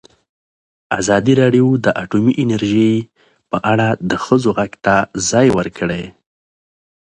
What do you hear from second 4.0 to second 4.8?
د ښځو غږ